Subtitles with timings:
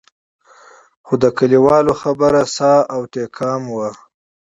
[1.05, 3.95] خو د کلیوالو خبره ساه او ټیکا وم.